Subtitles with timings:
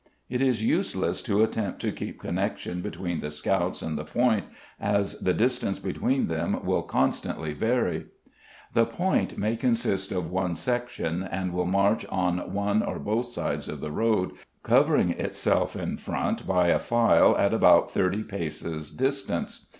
[0.31, 4.45] It is useless to attempt to keep connection between the scouts and the point,
[4.79, 8.07] as the distance between them will constantly vary.
[8.73, 13.67] The point may consist of one section, and will march on one or both sides
[13.67, 14.31] of the road,
[14.63, 19.67] covering itself in front by a file at about 30 paces distance.